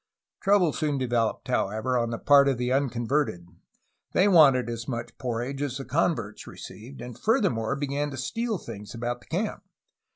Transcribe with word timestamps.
Trouble 0.41 0.73
soon 0.73 0.97
developed, 0.97 1.47
however, 1.47 1.95
on 1.95 2.09
the 2.09 2.17
part 2.17 2.47
of 2.47 2.57
the 2.57 2.71
unconverted. 2.73 3.45
They 4.13 4.27
wanted 4.27 4.67
as 4.67 4.87
much 4.87 5.15
porridge 5.19 5.61
as 5.61 5.77
the 5.77 5.85
con 5.85 6.15
verts 6.15 6.47
received, 6.47 7.01
and 7.01 7.15
furthermore 7.15 7.75
began 7.75 8.09
to 8.09 8.17
steal 8.17 8.57
things 8.57 8.95
about 8.95 9.19
the 9.21 9.27
camp. 9.27 9.61